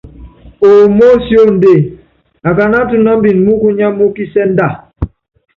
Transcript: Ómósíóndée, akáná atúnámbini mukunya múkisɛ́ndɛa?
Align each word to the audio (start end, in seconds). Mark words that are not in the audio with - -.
Ómósíóndée, 0.69 1.81
akáná 2.49 2.77
atúnámbini 2.83 3.39
mukunya 3.45 3.87
múkisɛ́ndɛa? 3.97 4.69